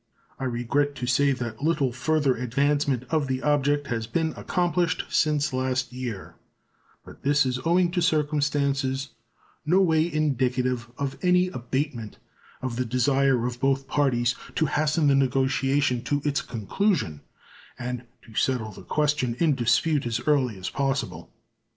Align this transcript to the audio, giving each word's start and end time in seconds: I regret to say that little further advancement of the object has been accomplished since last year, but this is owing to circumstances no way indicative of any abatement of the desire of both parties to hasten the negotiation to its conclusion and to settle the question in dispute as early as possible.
I 0.39 0.45
regret 0.45 0.95
to 0.95 1.05
say 1.05 1.31
that 1.31 1.61
little 1.63 1.91
further 1.91 2.35
advancement 2.35 3.03
of 3.11 3.27
the 3.27 3.43
object 3.43 3.85
has 3.89 4.07
been 4.07 4.33
accomplished 4.35 5.03
since 5.09 5.53
last 5.53 5.93
year, 5.93 6.33
but 7.05 7.21
this 7.21 7.45
is 7.45 7.59
owing 7.65 7.91
to 7.91 8.01
circumstances 8.01 9.09
no 9.63 9.79
way 9.79 10.11
indicative 10.11 10.89
of 10.97 11.19
any 11.21 11.49
abatement 11.49 12.17
of 12.63 12.77
the 12.77 12.85
desire 12.85 13.45
of 13.45 13.59
both 13.59 13.87
parties 13.87 14.33
to 14.55 14.65
hasten 14.65 15.05
the 15.05 15.13
negotiation 15.13 16.01
to 16.05 16.19
its 16.25 16.41
conclusion 16.41 17.21
and 17.77 18.05
to 18.23 18.33
settle 18.33 18.71
the 18.71 18.81
question 18.81 19.35
in 19.35 19.53
dispute 19.53 20.07
as 20.07 20.19
early 20.25 20.57
as 20.57 20.71
possible. 20.71 21.31